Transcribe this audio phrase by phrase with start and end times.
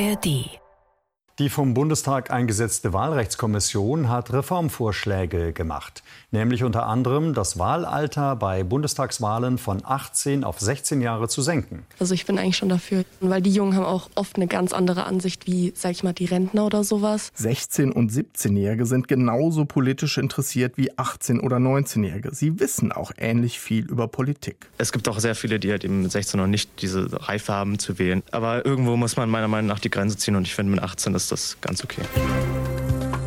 [0.00, 0.57] ARD
[1.38, 9.56] die vom Bundestag eingesetzte Wahlrechtskommission hat Reformvorschläge gemacht, nämlich unter anderem das Wahlalter bei Bundestagswahlen
[9.58, 11.84] von 18 auf 16 Jahre zu senken.
[12.00, 15.04] Also ich bin eigentlich schon dafür, weil die Jungen haben auch oft eine ganz andere
[15.04, 17.30] Ansicht wie, sag ich mal, die Rentner oder sowas.
[17.36, 22.34] 16 und 17-Jährige sind genauso politisch interessiert wie 18 oder 19-Jährige.
[22.34, 24.66] Sie wissen auch ähnlich viel über Politik.
[24.78, 27.78] Es gibt auch sehr viele, die halt eben mit 16 noch nicht diese Reife haben
[27.78, 28.24] zu wählen.
[28.32, 31.14] Aber irgendwo muss man meiner Meinung nach die Grenze ziehen und ich finde mit 18
[31.14, 32.02] ist ist das ganz okay.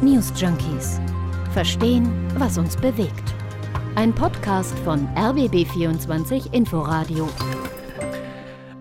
[0.01, 0.99] News Junkies.
[1.53, 3.33] Verstehen, was uns bewegt.
[3.95, 7.29] Ein Podcast von RBB24 Inforadio.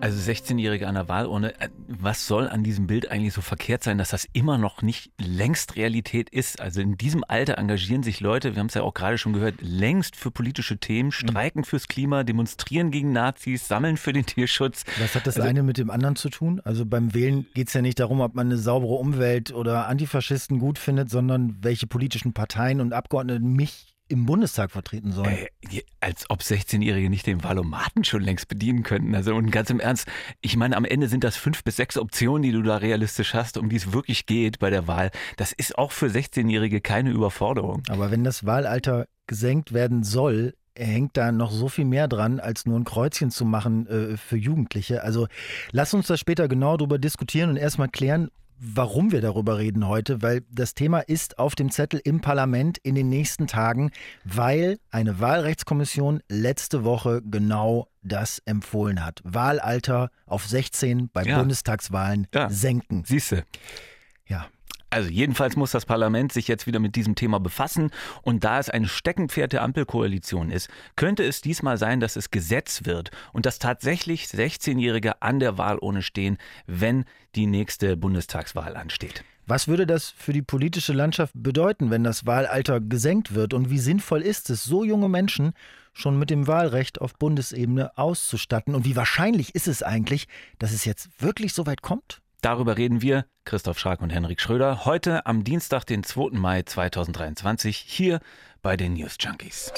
[0.01, 3.97] Also 16-Jährige an der Wahlurne, äh, was soll an diesem Bild eigentlich so verkehrt sein,
[3.97, 6.59] dass das immer noch nicht längst Realität ist?
[6.59, 9.55] Also in diesem Alter engagieren sich Leute, wir haben es ja auch gerade schon gehört,
[9.59, 11.11] längst für politische Themen, mhm.
[11.11, 14.83] streiken fürs Klima, demonstrieren gegen Nazis, sammeln für den Tierschutz.
[14.99, 16.61] Was hat das also, eine mit dem anderen zu tun?
[16.63, 20.59] Also beim Wählen geht es ja nicht darum, ob man eine saubere Umwelt oder Antifaschisten
[20.59, 25.47] gut findet, sondern welche politischen Parteien und Abgeordneten mich im Bundestag vertreten sollen.
[25.71, 29.15] Äh, als ob 16-Jährige nicht den Valomaten schon längst bedienen könnten.
[29.15, 30.07] Also und ganz im Ernst,
[30.41, 33.57] ich meine, am Ende sind das fünf bis sechs Optionen, die du da realistisch hast,
[33.57, 35.11] um die es wirklich geht bei der Wahl.
[35.37, 37.83] Das ist auch für 16-Jährige keine Überforderung.
[37.89, 42.65] Aber wenn das Wahlalter gesenkt werden soll, hängt da noch so viel mehr dran, als
[42.65, 45.03] nur ein Kreuzchen zu machen äh, für Jugendliche.
[45.03, 45.27] Also
[45.71, 48.29] lass uns da später genau darüber diskutieren und erstmal klären,
[48.61, 52.93] warum wir darüber reden heute, weil das Thema ist auf dem Zettel im Parlament in
[52.93, 53.91] den nächsten Tagen,
[54.23, 59.19] weil eine Wahlrechtskommission letzte Woche genau das empfohlen hat.
[59.23, 61.39] Wahlalter auf 16 bei ja.
[61.39, 62.49] Bundestagswahlen ja.
[62.49, 63.03] senken.
[63.03, 63.45] Siehste.
[64.27, 64.47] Ja,
[64.91, 67.91] also jedenfalls muss das Parlament sich jetzt wieder mit diesem Thema befassen.
[68.21, 72.85] Und da es ein Steckenpferd der Ampelkoalition ist, könnte es diesmal sein, dass es Gesetz
[72.85, 79.23] wird und dass tatsächlich 16-Jährige an der Wahlurne stehen, wenn die nächste Bundestagswahl ansteht.
[79.47, 83.53] Was würde das für die politische Landschaft bedeuten, wenn das Wahlalter gesenkt wird?
[83.53, 85.53] Und wie sinnvoll ist es, so junge Menschen
[85.93, 88.75] schon mit dem Wahlrecht auf Bundesebene auszustatten?
[88.75, 90.27] Und wie wahrscheinlich ist es eigentlich,
[90.59, 92.20] dass es jetzt wirklich so weit kommt?
[92.41, 96.39] Darüber reden wir, Christoph Schrag und Henrik Schröder, heute am Dienstag, den 2.
[96.39, 98.19] Mai 2023, hier
[98.63, 99.71] bei den News Junkies.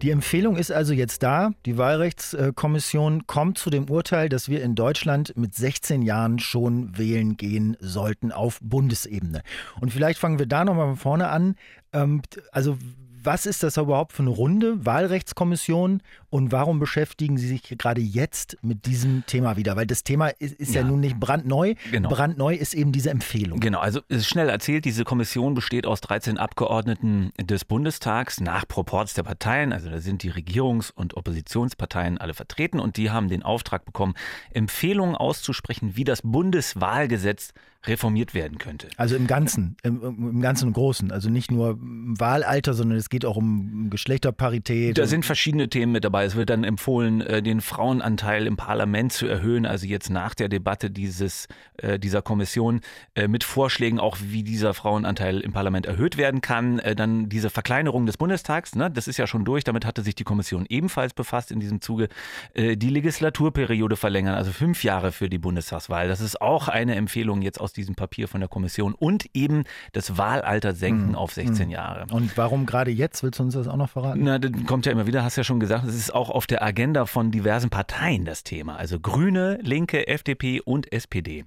[0.00, 1.50] Die Empfehlung ist also jetzt da.
[1.66, 7.36] Die Wahlrechtskommission kommt zu dem Urteil, dass wir in Deutschland mit 16 Jahren schon wählen
[7.36, 9.42] gehen sollten auf Bundesebene.
[9.82, 11.56] Und vielleicht fangen wir da nochmal von vorne an.
[11.92, 12.78] Ähm, also
[13.22, 18.56] was ist das überhaupt für eine Runde, Wahlrechtskommission und warum beschäftigen Sie sich gerade jetzt
[18.62, 19.76] mit diesem Thema wieder?
[19.76, 20.80] Weil das Thema ist, ist ja.
[20.80, 20.86] ja.
[20.86, 21.74] nun nicht brandneu.
[21.90, 22.08] Genau.
[22.08, 23.60] Brandneu ist eben diese Empfehlung.
[23.60, 28.66] Genau, also es ist schnell erzählt, diese Kommission besteht aus 13 Abgeordneten des Bundestags nach
[28.66, 29.74] Proports der Parteien.
[29.74, 34.14] Also da sind die Regierungs- und Oppositionsparteien alle vertreten und die haben den Auftrag bekommen,
[34.54, 37.52] Empfehlungen auszusprechen, wie das Bundeswahlgesetz
[37.86, 38.88] reformiert werden könnte.
[38.96, 41.10] Also im Ganzen, im, im Ganzen und Großen.
[41.10, 44.98] Also nicht nur Wahlalter, sondern es geht auch um Geschlechterparität.
[44.98, 46.21] Da sind verschiedene Themen mit dabei.
[46.24, 49.66] Es wird dann empfohlen, äh, den Frauenanteil im Parlament zu erhöhen.
[49.66, 52.80] Also jetzt nach der Debatte dieses, äh, dieser Kommission
[53.14, 56.80] äh, mit Vorschlägen auch, wie dieser Frauenanteil im Parlament erhöht werden kann.
[56.96, 59.64] Dann diese Verkleinerung des Bundestags, ne, das ist ja schon durch.
[59.64, 62.08] Damit hatte sich die Kommission ebenfalls befasst in diesem Zuge.
[62.56, 66.08] Die Legislaturperiode verlängern, also fünf Jahre für die Bundestagswahl.
[66.08, 68.94] Das ist auch eine Empfehlung jetzt aus diesem Papier von der Kommission.
[68.94, 71.14] Und eben das Wahlalter senken mhm.
[71.14, 71.72] auf 16 mhm.
[71.72, 72.06] Jahre.
[72.10, 73.22] Und warum gerade jetzt?
[73.22, 74.20] Willst du uns das auch noch verraten?
[74.22, 76.62] Na, das kommt ja immer wieder, hast ja schon gesagt, es ist auch auf der
[76.62, 78.76] Agenda von diversen Parteien das Thema.
[78.76, 81.44] Also Grüne, Linke, FDP und SPD.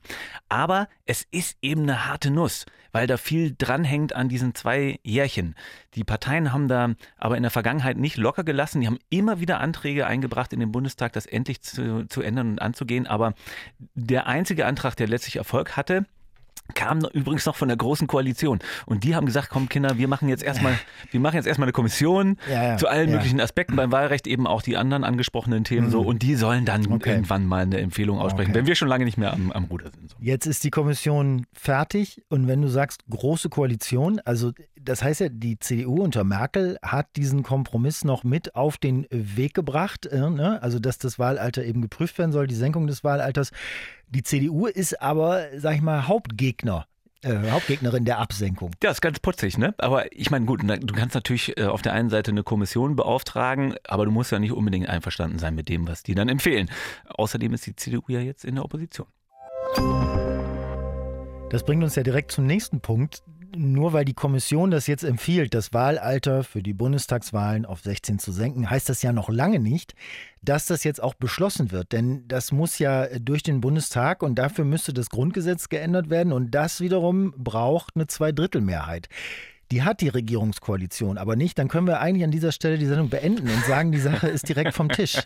[0.50, 5.56] Aber es ist eben eine harte Nuss, weil da viel dranhängt an diesen zwei Jährchen.
[5.96, 8.82] Die Parteien haben da aber in der Vergangenheit nicht locker gelassen.
[8.82, 12.62] Die haben immer wieder Anträge eingebracht in den Bundestag, das endlich zu, zu ändern und
[12.62, 13.08] anzugehen.
[13.08, 13.34] Aber
[13.94, 16.06] der einzige Antrag, der letztlich Erfolg hatte,
[16.74, 20.30] kam übrigens noch von der großen Koalition und die haben gesagt, komm Kinder, wir machen
[20.30, 20.78] jetzt erstmal,
[21.12, 23.16] wir machen jetzt erstmal eine Kommission ja, ja, zu allen ja.
[23.18, 25.92] möglichen Aspekten beim Wahlrecht, eben auch die anderen angesprochenen Themen mhm.
[25.92, 27.12] so und die sollen dann okay.
[27.12, 28.60] irgendwann mal eine Empfehlung aussprechen, okay.
[28.60, 30.10] wenn wir schon lange nicht mehr am, am Ruder sind.
[30.10, 30.18] So.
[30.20, 34.52] Jetzt ist die Kommission fertig und wenn du sagst große Koalition, also
[34.86, 39.54] das heißt ja, die CDU unter Merkel hat diesen Kompromiss noch mit auf den Weg
[39.54, 40.62] gebracht, äh, ne?
[40.62, 43.52] also dass das Wahlalter eben geprüft werden soll, die Senkung des Wahlalters.
[44.08, 46.88] Die CDU ist aber, sag ich mal, Hauptgegner
[47.24, 48.72] äh, Hauptgegnerin der Absenkung.
[48.84, 49.74] Ja, ist ganz putzig, ne?
[49.80, 53.76] Aber ich meine, gut, du kannst natürlich äh, auf der einen Seite eine Kommission beauftragen,
[53.84, 56.70] aber du musst ja nicht unbedingt einverstanden sein mit dem, was die dann empfehlen.
[57.08, 59.08] Außerdem ist die CDU ja jetzt in der Opposition.
[61.50, 63.24] Das bringt uns ja direkt zum nächsten Punkt
[63.56, 68.32] nur weil die Kommission das jetzt empfiehlt, das Wahlalter für die Bundestagswahlen auf 16 zu
[68.32, 69.94] senken, heißt das ja noch lange nicht,
[70.42, 71.92] dass das jetzt auch beschlossen wird.
[71.92, 76.52] Denn das muss ja durch den Bundestag und dafür müsste das Grundgesetz geändert werden und
[76.52, 79.10] das wiederum braucht eine Zweidrittelmehrheit
[79.76, 83.10] die hat die Regierungskoalition, aber nicht, dann können wir eigentlich an dieser Stelle die Sendung
[83.10, 85.18] beenden und sagen, die Sache ist direkt vom Tisch.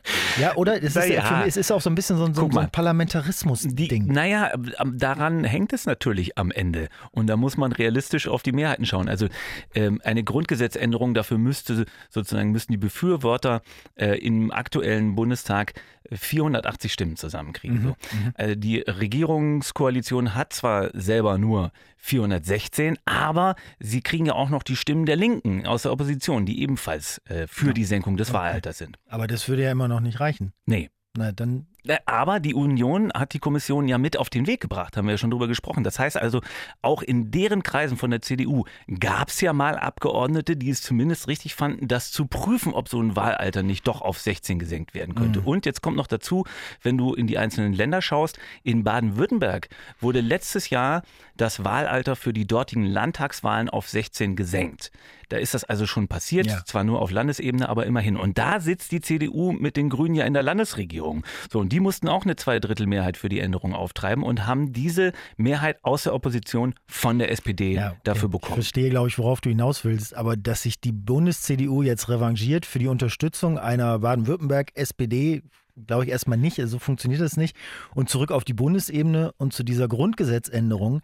[0.41, 0.81] Ja, oder?
[0.81, 1.45] Es ist, ja.
[1.45, 4.07] es ist auch so ein bisschen so ein, so ein Parlamentarismus-Ding.
[4.07, 4.51] Naja,
[4.91, 6.89] daran hängt es natürlich am Ende.
[7.11, 9.07] Und da muss man realistisch auf die Mehrheiten schauen.
[9.07, 9.27] Also
[9.75, 13.61] ähm, eine Grundgesetzänderung, dafür müsste sozusagen müssten die Befürworter
[13.97, 15.73] äh, im aktuellen Bundestag
[16.11, 17.79] 480 Stimmen zusammenkriegen.
[17.79, 17.83] Mhm.
[17.83, 17.89] So.
[17.89, 18.31] Mhm.
[18.35, 24.75] Also die Regierungskoalition hat zwar selber nur 416, aber sie kriegen ja auch noch die
[24.75, 27.73] Stimmen der Linken aus der Opposition, die ebenfalls äh, für ja.
[27.73, 28.38] die Senkung des okay.
[28.38, 28.97] Wahlalters sind.
[29.07, 30.53] Aber das würde ja immer noch nicht reichen.
[30.65, 30.89] Nee.
[31.17, 31.67] Na, dann
[32.05, 35.17] aber die Union hat die Kommission ja mit auf den Weg gebracht, haben wir ja
[35.17, 35.83] schon drüber gesprochen.
[35.83, 36.41] Das heißt also,
[36.81, 38.65] auch in deren Kreisen von der CDU
[38.99, 43.01] gab es ja mal Abgeordnete, die es zumindest richtig fanden, das zu prüfen, ob so
[43.01, 45.41] ein Wahlalter nicht doch auf 16 gesenkt werden könnte.
[45.41, 45.47] Mhm.
[45.47, 46.45] Und jetzt kommt noch dazu,
[46.81, 51.03] wenn du in die einzelnen Länder schaust, in Baden-Württemberg wurde letztes Jahr
[51.37, 54.91] das Wahlalter für die dortigen Landtagswahlen auf 16 gesenkt.
[55.29, 56.65] Da ist das also schon passiert, ja.
[56.65, 58.17] zwar nur auf Landesebene, aber immerhin.
[58.17, 61.23] Und da sitzt die CDU mit den Grünen ja in der Landesregierung.
[61.51, 65.77] So, und die mussten auch eine Zweidrittelmehrheit für die Änderung auftreiben und haben diese Mehrheit
[65.83, 68.54] aus der Opposition von der SPD ja, dafür bekommen.
[68.54, 72.66] Ich verstehe, glaube ich, worauf du hinaus willst, aber dass sich die Bundes-CDU jetzt revanchiert
[72.66, 75.44] für die Unterstützung einer Baden-Württemberg-SPD,
[75.86, 76.60] glaube ich erstmal nicht.
[76.60, 77.56] Also so funktioniert das nicht.
[77.94, 81.01] Und zurück auf die Bundesebene und zu dieser Grundgesetzänderung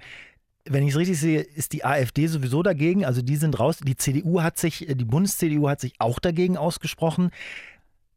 [0.68, 3.06] wenn ich es richtig sehe, ist die AfD sowieso dagegen.
[3.06, 3.78] Also die sind raus.
[3.86, 7.30] Die CDU hat sich, die Bundes-CDU hat sich auch dagegen ausgesprochen.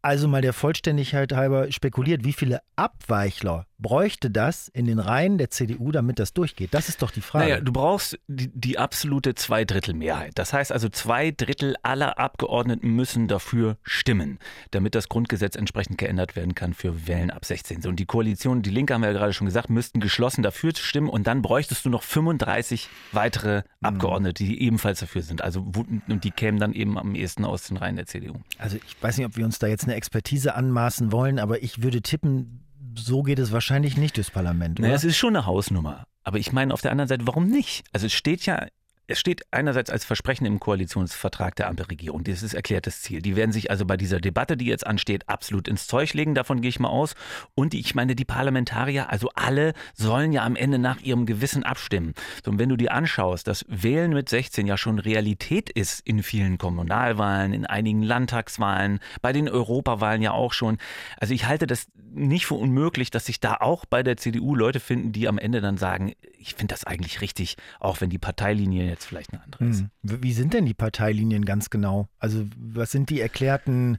[0.03, 5.51] Also mal der Vollständigkeit halber spekuliert, wie viele Abweichler bräuchte das in den Reihen der
[5.51, 6.75] CDU, damit das durchgeht?
[6.75, 7.45] Das ist doch die Frage.
[7.45, 10.33] Naja, du brauchst die, die absolute Zweidrittelmehrheit.
[10.35, 14.39] Das heißt also, zwei Drittel aller Abgeordneten müssen dafür stimmen,
[14.73, 17.87] damit das Grundgesetz entsprechend geändert werden kann für Wählen ab 16.
[17.87, 21.09] Und die Koalition, die Linke haben wir ja gerade schon gesagt, müssten geschlossen dafür stimmen
[21.09, 23.87] und dann bräuchtest du noch 35 weitere mhm.
[23.87, 25.43] Abgeordnete, die ebenfalls dafür sind.
[25.43, 28.35] Also und die kämen dann eben am ehesten aus den Reihen der CDU.
[28.59, 31.83] Also ich weiß nicht, ob wir uns da jetzt eine Expertise anmaßen wollen, aber ich
[31.83, 32.65] würde tippen,
[33.05, 34.79] so geht es wahrscheinlich nicht durchs Parlament.
[34.79, 36.05] Naja, es ist schon eine Hausnummer.
[36.25, 37.85] Aber ich meine auf der anderen Seite, warum nicht?
[37.93, 38.67] Also es steht ja
[39.09, 42.25] es steht einerseits als Versprechen im Koalitionsvertrag der Ampelregierung.
[42.25, 43.23] Das ist erklärtes Ziel.
[43.23, 46.35] Die werden sich also bei dieser Debatte, die jetzt ansteht, absolut ins Zeug legen.
[46.35, 47.15] Davon gehe ich mal aus.
[47.55, 52.13] Und ich meine, die Parlamentarier, also alle, sollen ja am Ende nach ihrem Gewissen abstimmen.
[52.45, 56.23] So, und wenn du dir anschaust, dass Wählen mit 16 ja schon Realität ist in
[56.23, 60.77] vielen Kommunalwahlen, in einigen Landtagswahlen, bei den Europawahlen ja auch schon.
[61.19, 64.81] Also ich halte das nicht für unmöglich, dass sich da auch bei der CDU Leute
[64.81, 68.87] finden, die am Ende dann sagen, ich finde das eigentlich richtig, auch wenn die Parteilinie
[68.87, 69.81] jetzt vielleicht eine andere ist.
[69.81, 69.91] Hm.
[70.03, 72.09] Wie sind denn die Parteilinien ganz genau?
[72.19, 73.99] Also was sind die erklärten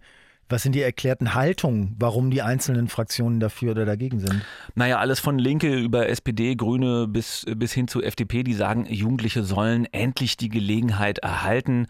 [0.51, 4.43] was sind die erklärten Haltungen, warum die einzelnen Fraktionen dafür oder dagegen sind?
[4.73, 9.43] Naja, alles von Linke über SPD, Grüne bis, bis hin zu FDP, die sagen, Jugendliche
[9.43, 11.85] sollen endlich die Gelegenheit erhalten,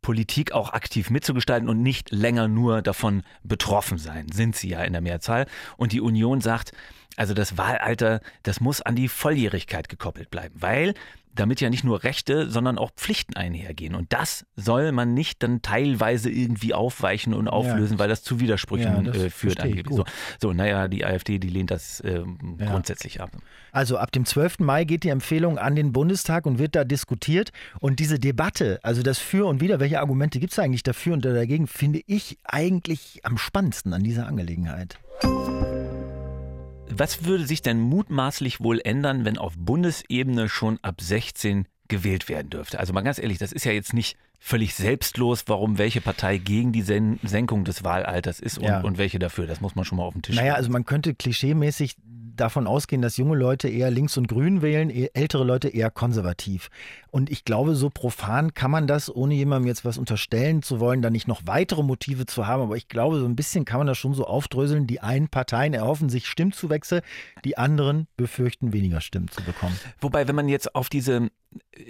[0.00, 4.26] Politik auch aktiv mitzugestalten und nicht länger nur davon betroffen sein.
[4.32, 5.46] Sind sie ja in der Mehrzahl.
[5.76, 6.72] Und die Union sagt,
[7.16, 10.94] also das Wahlalter, das muss an die Volljährigkeit gekoppelt bleiben, weil
[11.34, 13.94] damit ja nicht nur Rechte, sondern auch Pflichten einhergehen.
[13.94, 17.98] Und das soll man nicht dann teilweise irgendwie aufweichen und auflösen, ja.
[17.98, 19.60] weil das zu Widersprüchen ja, das äh, führt.
[19.90, 20.04] So,
[20.40, 22.22] so, naja, die AfD, die lehnt das äh,
[22.58, 22.70] ja.
[22.70, 23.30] grundsätzlich ab.
[23.72, 24.60] Also ab dem 12.
[24.60, 27.50] Mai geht die Empfehlung an den Bundestag und wird da diskutiert.
[27.80, 31.24] Und diese Debatte, also das Für und Wider, welche Argumente gibt es eigentlich dafür und
[31.24, 34.98] dagegen, finde ich eigentlich am spannendsten an dieser Angelegenheit.
[36.90, 42.50] Was würde sich denn mutmaßlich wohl ändern, wenn auf Bundesebene schon ab 16 gewählt werden
[42.50, 42.78] dürfte?
[42.78, 46.72] Also mal ganz ehrlich, das ist ja jetzt nicht völlig selbstlos, warum welche Partei gegen
[46.72, 48.80] die Sen Senkung des Wahlalters ist und, ja.
[48.80, 49.46] und welche dafür.
[49.46, 51.96] Das muss man schon mal auf den Tisch Naja, also man könnte klischeemäßig
[52.36, 56.68] davon ausgehen, dass junge Leute eher links und grün wählen, e-, ältere Leute eher konservativ.
[57.10, 61.02] Und ich glaube, so profan kann man das, ohne jemandem jetzt was unterstellen zu wollen,
[61.02, 62.62] da nicht noch weitere Motive zu haben.
[62.62, 64.86] Aber ich glaube, so ein bisschen kann man das schon so aufdröseln.
[64.86, 67.02] Die einen Parteien erhoffen sich Stimmzuwächse,
[67.44, 69.78] die anderen befürchten weniger Stimmen zu bekommen.
[70.00, 71.30] Wobei, wenn man jetzt auf diese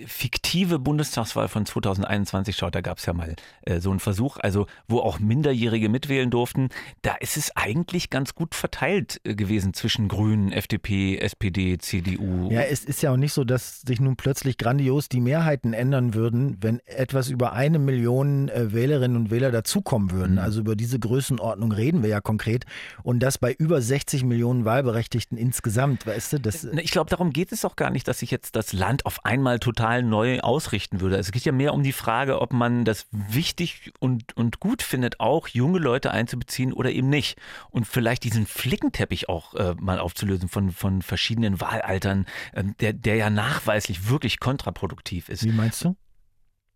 [0.07, 4.67] fiktive Bundestagswahl von 2021 schaut, da gab es ja mal äh, so einen Versuch, also
[4.89, 6.69] wo auch Minderjährige mitwählen durften,
[7.03, 12.51] da ist es eigentlich ganz gut verteilt äh, gewesen zwischen Grünen Grünen, FDP, SPD, CDU.
[12.51, 16.15] Ja, es ist ja auch nicht so, dass sich nun plötzlich grandios die Mehrheiten ändern
[16.15, 20.33] würden, wenn etwas über eine Million äh, Wählerinnen und Wähler dazukommen würden.
[20.33, 20.39] Mhm.
[20.41, 22.65] Also über diese Größenordnung reden wir ja konkret.
[23.05, 26.41] Und das bei über 60 Millionen Wahlberechtigten insgesamt, weißt du?
[26.41, 29.25] Das ich glaube, darum geht es auch gar nicht, dass sich jetzt das Land auf
[29.25, 31.17] einmal total neu ausrichten würde.
[31.17, 35.21] Es geht ja mehr um die Frage, ob man das wichtig und, und gut findet,
[35.21, 37.39] auch junge Leute einzubeziehen oder eben nicht.
[37.71, 43.17] Und vielleicht diesen Flickenteppich auch äh, mal aufzulösen von, von verschiedenen Wahlaltern, äh, der, der
[43.17, 45.45] ja nachweislich wirklich kontraproduktiv ist.
[45.45, 45.97] Wie meinst du?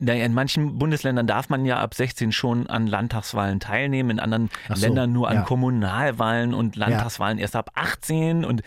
[0.01, 4.49] Naja, in manchen Bundesländern darf man ja ab 16 schon an Landtagswahlen teilnehmen, in anderen
[4.73, 5.43] so, Ländern nur an ja.
[5.43, 7.43] Kommunalwahlen und Landtagswahlen ja.
[7.43, 8.45] erst ab 18.
[8.45, 8.63] Und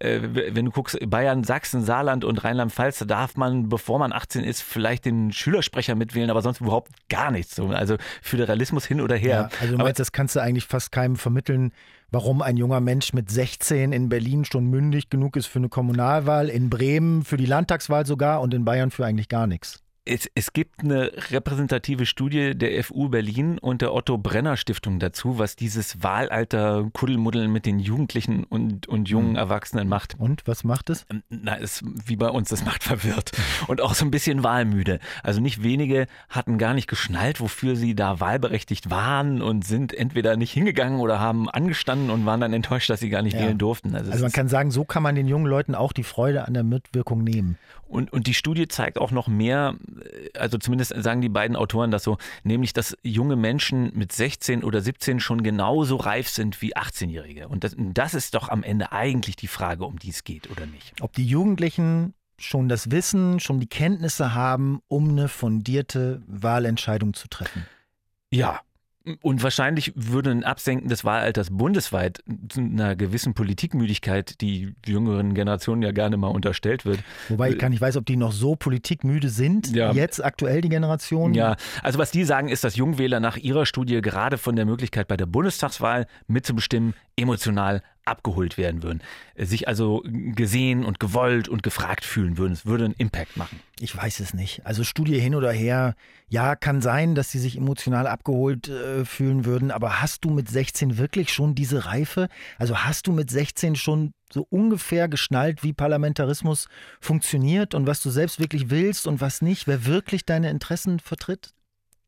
[0.00, 4.42] äh, wenn du guckst, Bayern, Sachsen, Saarland und Rheinland-Pfalz, da darf man, bevor man 18
[4.42, 7.60] ist, vielleicht den Schülersprecher mitwählen, aber sonst überhaupt gar nichts.
[7.60, 9.50] Also Föderalismus hin oder her.
[9.52, 11.72] Ja, also du meinst, das kannst du eigentlich fast keinem vermitteln,
[12.12, 16.48] warum ein junger Mensch mit 16 in Berlin schon mündig genug ist für eine Kommunalwahl,
[16.48, 20.52] in Bremen für die Landtagswahl sogar und in Bayern für eigentlich gar nichts es, es
[20.52, 26.02] gibt eine repräsentative Studie der FU Berlin und der Otto Brenner Stiftung dazu, was dieses
[26.02, 29.36] Wahlalter Kuddelmuddeln mit den Jugendlichen und, und jungen hm.
[29.36, 30.16] Erwachsenen macht.
[30.18, 31.06] Und was macht es?
[31.08, 33.30] Ähm, na, es, wie bei uns, das macht verwirrt
[33.68, 34.98] und auch so ein bisschen wahlmüde.
[35.22, 40.36] Also nicht wenige hatten gar nicht geschnallt, wofür sie da wahlberechtigt waren und sind entweder
[40.36, 43.42] nicht hingegangen oder haben angestanden und waren dann enttäuscht, dass sie gar nicht ja.
[43.42, 43.94] wählen durften.
[43.94, 46.54] Also, also man kann sagen, so kann man den jungen Leuten auch die Freude an
[46.54, 47.56] der Mitwirkung nehmen.
[47.92, 49.74] Und, und die Studie zeigt auch noch mehr,
[50.36, 54.80] also zumindest sagen die beiden Autoren das so, nämlich, dass junge Menschen mit 16 oder
[54.80, 57.48] 17 schon genauso reif sind wie 18-Jährige.
[57.48, 60.66] Und das, das ist doch am Ende eigentlich die Frage, um die es geht, oder
[60.66, 61.00] nicht?
[61.00, 67.28] Ob die Jugendlichen schon das Wissen, schon die Kenntnisse haben, um eine fundierte Wahlentscheidung zu
[67.28, 67.66] treffen.
[68.30, 68.60] Ja,
[69.20, 75.82] und wahrscheinlich würde ein Absenken des Wahlalters bundesweit zu einer gewissen Politikmüdigkeit, die jüngeren Generationen
[75.82, 77.00] ja gerne mal unterstellt wird.
[77.28, 79.92] Wobei ich gar nicht weiß, ob die noch so politikmüde sind, ja.
[79.92, 81.34] jetzt aktuell die Generation.
[81.34, 85.08] Ja, also was die sagen, ist, dass Jungwähler nach ihrer Studie gerade von der Möglichkeit
[85.08, 89.02] bei der Bundestagswahl mitzubestimmen emotional abgeholt werden würden.
[89.36, 92.52] Sich also gesehen und gewollt und gefragt fühlen würden.
[92.52, 93.60] Es würde einen Impact machen.
[93.80, 94.66] Ich weiß es nicht.
[94.66, 95.94] Also Studie hin oder her,
[96.28, 100.48] ja, kann sein, dass sie sich emotional abgeholt äh, fühlen würden, aber hast du mit
[100.48, 102.28] 16 wirklich schon diese Reife?
[102.58, 106.68] Also hast du mit 16 schon so ungefähr geschnallt, wie Parlamentarismus
[107.00, 111.52] funktioniert und was du selbst wirklich willst und was nicht, wer wirklich deine Interessen vertritt?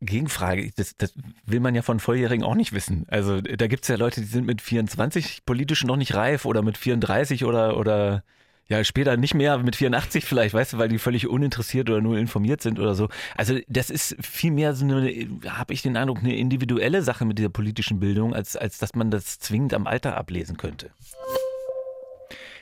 [0.00, 1.14] Gegenfrage, das, das
[1.46, 3.06] will man ja von Volljährigen auch nicht wissen.
[3.08, 6.62] Also da gibt es ja Leute, die sind mit 24 politisch noch nicht reif oder
[6.62, 8.22] mit 34 oder, oder
[8.66, 12.16] ja, später nicht mehr mit 84 vielleicht, weißt du, weil die völlig uninteressiert oder nur
[12.16, 13.08] informiert sind oder so.
[13.36, 15.10] Also das ist viel mehr so eine,
[15.48, 19.10] habe ich den Eindruck, eine individuelle Sache mit dieser politischen Bildung, als, als dass man
[19.10, 20.90] das zwingend am Alter ablesen könnte.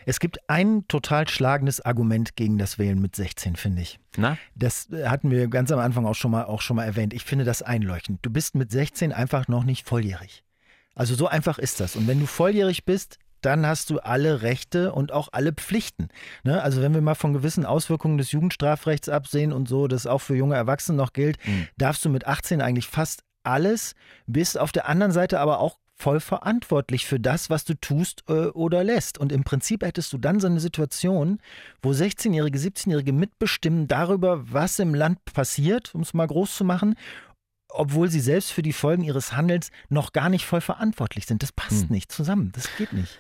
[0.07, 3.99] Es gibt ein total schlagendes Argument gegen das Wählen mit 16, finde ich.
[4.17, 4.37] Na?
[4.55, 7.15] Das hatten wir ganz am Anfang auch schon mal, auch schon mal erwähnt.
[7.15, 8.21] Ich finde das einleuchtend.
[8.23, 10.45] Du bist mit 16 einfach noch nicht volljährig.
[10.95, 11.97] Also so einfach ist das.
[11.97, 16.09] Und wenn du volljährig bist, dann hast du alle Rechte und auch alle Pflichten.
[16.45, 16.63] Ne?
[16.63, 20.37] Also wenn wir mal von gewissen Auswirkungen des Jugendstrafrechts absehen und so, das auch für
[20.37, 21.69] junge Erwachsene noch gilt, mhm.
[21.77, 23.95] darfst du mit 18 eigentlich fast alles,
[24.27, 28.49] bist auf der anderen Seite aber auch voll verantwortlich für das, was du tust äh,
[28.49, 29.19] oder lässt.
[29.19, 31.39] Und im Prinzip hättest du dann so eine Situation,
[31.81, 36.97] wo 16-Jährige, 17-Jährige mitbestimmen darüber, was im Land passiert, um es mal groß zu machen,
[37.69, 41.43] obwohl sie selbst für die Folgen ihres Handels noch gar nicht voll verantwortlich sind.
[41.43, 41.93] Das passt hm.
[41.93, 42.51] nicht zusammen.
[42.53, 43.19] Das geht nicht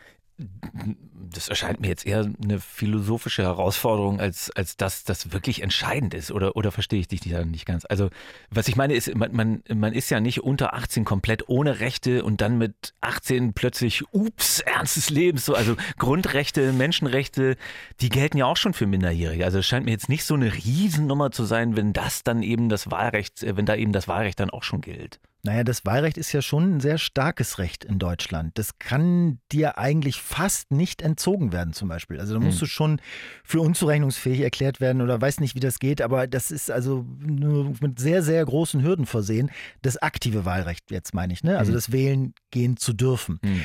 [1.35, 6.31] das erscheint mir jetzt eher eine philosophische Herausforderung, als, als dass das wirklich entscheidend ist.
[6.31, 7.85] Oder, oder verstehe ich dich nicht ganz?
[7.89, 8.11] Also,
[8.51, 12.25] was ich meine ist, man, man, man ist ja nicht unter 18 komplett ohne Rechte
[12.25, 15.45] und dann mit 18 plötzlich, ups, ernstes Lebens.
[15.45, 17.57] So, also Grundrechte, Menschenrechte,
[18.01, 19.45] die gelten ja auch schon für Minderjährige.
[19.45, 22.69] Also es scheint mir jetzt nicht so eine Riesennummer zu sein, wenn das dann eben
[22.69, 25.21] das Wahlrecht, wenn da eben das Wahlrecht dann auch schon gilt.
[25.45, 28.57] Naja, das Wahlrecht ist ja schon ein sehr starkes Recht in Deutschland.
[28.59, 32.21] Das kann dir eigentlich fast nicht entzogen werden, zum Beispiel.
[32.21, 32.61] Also da musst hm.
[32.61, 33.01] du schon
[33.43, 37.75] für unzurechnungsfähig erklärt werden oder weiß nicht, wie das geht, aber das ist also nur
[37.81, 39.51] mit sehr, sehr großen Hürden versehen.
[39.83, 41.59] Das aktive Wahlrecht, jetzt meine ich, ne?
[41.59, 41.75] Also hm.
[41.75, 43.41] das Wählen gehen zu dürfen.
[43.43, 43.63] Hm.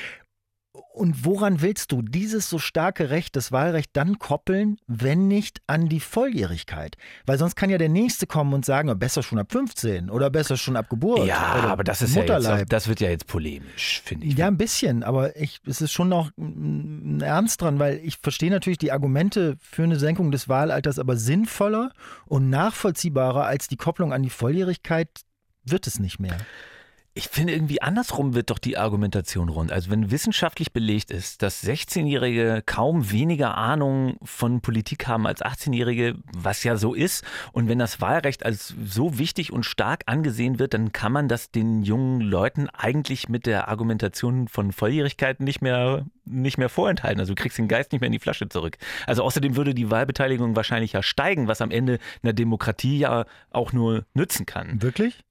[0.93, 5.89] Und woran willst du dieses so starke Recht, das Wahlrecht, dann koppeln, wenn nicht an
[5.89, 6.97] die Volljährigkeit?
[7.25, 10.57] Weil sonst kann ja der Nächste kommen und sagen, besser schon ab 15 oder besser
[10.57, 11.27] schon ab Geburt.
[11.27, 12.51] Ja, aber das ist Mutterleib.
[12.51, 14.37] ja jetzt, das wird ja jetzt polemisch, finde ich.
[14.37, 18.49] Ja, ein bisschen, aber ich, es ist schon noch ein Ernst dran, weil ich verstehe
[18.49, 21.91] natürlich die Argumente für eine Senkung des Wahlalters, aber sinnvoller
[22.25, 25.09] und nachvollziehbarer als die Kopplung an die Volljährigkeit
[25.63, 26.37] wird es nicht mehr.
[27.17, 29.71] Ich finde irgendwie andersrum wird doch die Argumentation rund.
[29.71, 36.13] Also wenn wissenschaftlich belegt ist, dass 16-Jährige kaum weniger Ahnung von Politik haben als 18-Jährige,
[36.31, 40.75] was ja so ist, und wenn das Wahlrecht als so wichtig und stark angesehen wird,
[40.75, 46.05] dann kann man das den jungen Leuten eigentlich mit der Argumentation von Volljährigkeit nicht mehr,
[46.23, 47.19] nicht mehr vorenthalten.
[47.19, 48.77] Also du kriegst den Geist nicht mehr in die Flasche zurück.
[49.07, 53.73] Also außerdem würde die Wahlbeteiligung wahrscheinlich ja steigen, was am Ende einer Demokratie ja auch
[53.73, 54.83] nur nützen kann.
[54.83, 55.23] Wirklich?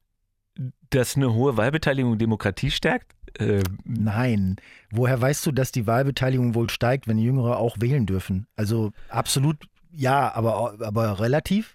[0.91, 3.13] Dass eine hohe Wahlbeteiligung Demokratie stärkt?
[3.39, 4.57] Äh, Nein.
[4.91, 8.47] Woher weißt du, dass die Wahlbeteiligung wohl steigt, wenn Jüngere auch wählen dürfen?
[8.57, 11.75] Also absolut ja, aber, aber relativ?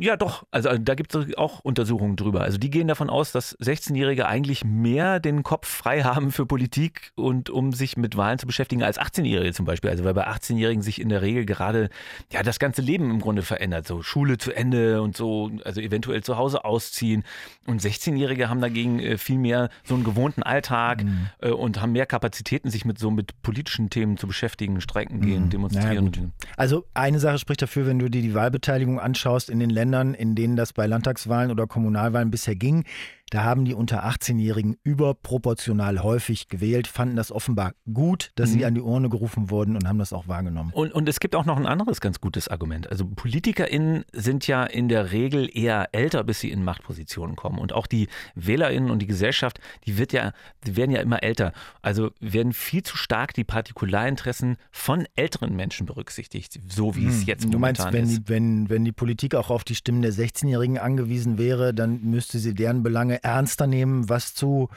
[0.00, 0.44] Ja, doch.
[0.50, 2.40] Also äh, da gibt es auch Untersuchungen drüber.
[2.40, 7.12] Also die gehen davon aus, dass 16-Jährige eigentlich mehr den Kopf frei haben für Politik
[7.14, 9.90] und um sich mit Wahlen zu beschäftigen als 18-Jährige zum Beispiel.
[9.90, 11.90] Also weil bei 18-Jährigen sich in der Regel gerade
[12.32, 13.86] ja das ganze Leben im Grunde verändert.
[13.86, 17.22] So Schule zu Ende und so, also eventuell zu Hause ausziehen.
[17.66, 21.28] Und 16-Jährige haben dagegen äh, viel mehr so einen gewohnten Alltag mhm.
[21.40, 25.44] Äh, und haben mehr Kapazitäten, sich mit so mit politischen Themen zu beschäftigen, streiken gehen,
[25.44, 25.50] mhm.
[25.50, 26.12] demonstrieren.
[26.12, 30.14] Ja, also eine Sache spricht dafür, wenn du dir die Wahlbeteiligung anschaust in den Ländern,
[30.14, 32.84] in denen das bei Landtagswahlen oder Kommunalwahlen bisher ging.
[33.30, 38.54] Da haben die unter 18-Jährigen überproportional häufig gewählt, fanden das offenbar gut, dass mhm.
[38.54, 40.70] sie an die Urne gerufen wurden und haben das auch wahrgenommen.
[40.72, 42.88] Und, und es gibt auch noch ein anderes ganz gutes Argument.
[42.90, 47.58] Also PolitikerInnen sind ja in der Regel eher älter, bis sie in Machtpositionen kommen.
[47.58, 50.32] Und auch die WählerInnen und die Gesellschaft, die wird ja,
[50.66, 51.52] die werden ja immer älter.
[51.82, 57.08] Also werden viel zu stark die Partikularinteressen von älteren Menschen berücksichtigt, so wie hm.
[57.08, 58.28] es jetzt momentan du meinst, ist.
[58.28, 62.38] Wenn, wenn, wenn die Politik auch auf die Stimmen der 16-Jährigen angewiesen wäre, dann müsste
[62.38, 64.68] sie deren Belange Dinge ernster nehmen, was zu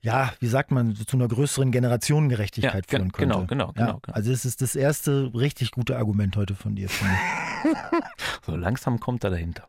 [0.00, 3.34] ja, wie sagt man, zu einer größeren Generationengerechtigkeit ja, führen könnte.
[3.34, 4.14] Genau, genau, ja, genau, genau.
[4.14, 6.88] Also es ist das erste richtig gute Argument heute von dir,
[8.46, 9.66] so langsam kommt er dahinter.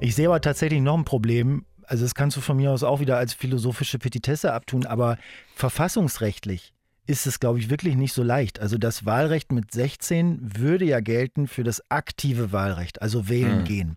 [0.00, 1.66] Ich sehe aber tatsächlich noch ein Problem.
[1.84, 5.18] Also das kannst du von mir aus auch wieder als philosophische Petitesse abtun, aber
[5.54, 6.72] verfassungsrechtlich
[7.06, 8.58] ist es, glaube ich, wirklich nicht so leicht.
[8.58, 13.64] Also das Wahlrecht mit 16 würde ja gelten für das aktive Wahlrecht, also wählen hm.
[13.64, 13.96] gehen.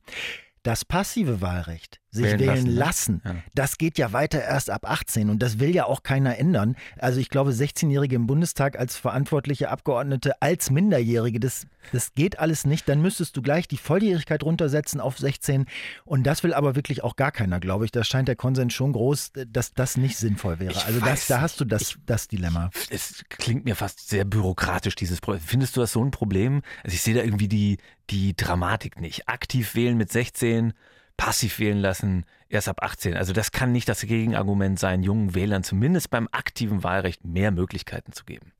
[0.61, 3.21] Das passive Wahlrecht sich wählen, wählen lassen, lassen.
[3.23, 3.35] Ja.
[3.55, 6.75] Das geht ja weiter erst ab 18 und das will ja auch keiner ändern.
[6.97, 12.65] Also ich glaube, 16-Jährige im Bundestag als verantwortliche Abgeordnete, als Minderjährige, das, das geht alles
[12.65, 12.87] nicht.
[12.89, 15.65] Dann müsstest du gleich die Volljährigkeit runtersetzen auf 16
[16.05, 17.91] und das will aber wirklich auch gar keiner, glaube ich.
[17.91, 20.85] Da scheint der Konsens schon groß, dass das nicht sinnvoll wäre.
[20.85, 22.69] also das, da hast du das, ich, das Dilemma.
[22.89, 25.43] Es klingt mir fast sehr bürokratisch, dieses Problem.
[25.45, 26.61] Findest du das so ein Problem?
[26.83, 27.77] Also ich sehe da irgendwie die,
[28.09, 29.27] die Dramatik nicht.
[29.27, 30.73] Aktiv wählen mit 16
[31.17, 33.15] passiv wählen lassen, erst ab 18.
[33.15, 38.13] Also das kann nicht das Gegenargument sein, jungen Wählern zumindest beim aktiven Wahlrecht mehr Möglichkeiten
[38.13, 38.53] zu geben.